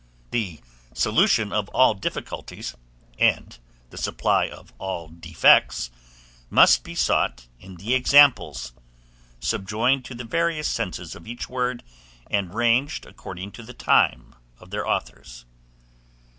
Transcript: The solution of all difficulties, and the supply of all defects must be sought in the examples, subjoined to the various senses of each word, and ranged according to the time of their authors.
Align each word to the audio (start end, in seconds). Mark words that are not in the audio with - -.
The 0.31 0.61
solution 0.95 1.51
of 1.53 1.69
all 1.69 1.93
difficulties, 1.93 2.75
and 3.19 3.55
the 3.91 3.99
supply 3.99 4.49
of 4.49 4.73
all 4.79 5.09
defects 5.09 5.91
must 6.49 6.83
be 6.83 6.95
sought 6.95 7.47
in 7.59 7.75
the 7.75 7.93
examples, 7.93 8.73
subjoined 9.39 10.03
to 10.05 10.15
the 10.15 10.23
various 10.23 10.67
senses 10.67 11.13
of 11.13 11.27
each 11.27 11.47
word, 11.49 11.83
and 12.31 12.51
ranged 12.51 13.05
according 13.05 13.51
to 13.51 13.61
the 13.61 13.75
time 13.75 14.33
of 14.57 14.71
their 14.71 14.87
authors. 14.87 15.45